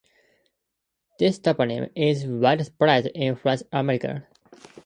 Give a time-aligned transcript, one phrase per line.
[1.19, 4.25] This toponym is widespread in French America.